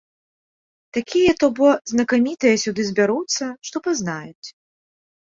Такія 0.97 1.31
то 1.43 1.49
бо 1.59 1.67
знакамітыя 1.91 2.55
сюды 2.63 2.81
збяруцца, 2.89 3.51
што 3.71 3.83
пазнаюць. 3.89 4.47